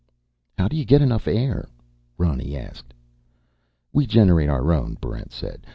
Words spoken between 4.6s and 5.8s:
own," Barrent said.